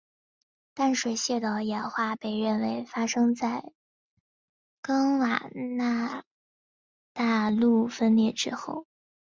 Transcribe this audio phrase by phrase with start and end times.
[0.73, 3.71] 淡水蟹的演化被认为发生在
[4.81, 6.23] 冈瓦纳
[7.13, 8.87] 大陆分裂之后。